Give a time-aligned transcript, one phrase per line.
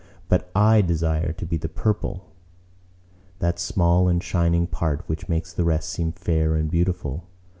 [0.29, 5.89] But I desire to be the purple—that small and shining part which makes the rest
[5.89, 7.27] seem fair and beautiful.